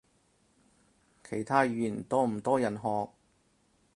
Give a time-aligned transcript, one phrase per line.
[1.23, 3.09] 其他語言多唔多人學？